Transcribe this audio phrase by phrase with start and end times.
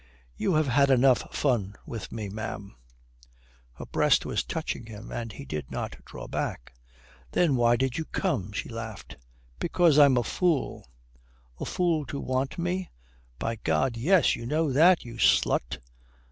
[0.35, 2.75] "You have had enough fun with me, ma'am."
[3.73, 6.73] Her breast was touching him, and he did not draw back.
[7.33, 9.15] "Then why did you come?" She laughed.
[9.59, 10.89] "Because I'm a fool."
[11.59, 12.89] "A fool to want me?"
[13.37, 14.35] "By God, yes.
[14.35, 15.77] You know that, you slut."